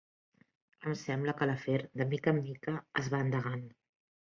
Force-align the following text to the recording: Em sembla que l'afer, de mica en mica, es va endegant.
Em 0.91 0.95
sembla 1.01 1.35
que 1.41 1.47
l'afer, 1.51 1.77
de 2.03 2.09
mica 2.15 2.35
en 2.37 2.41
mica, 2.49 2.75
es 3.03 3.13
va 3.15 3.23
endegant. 3.29 3.65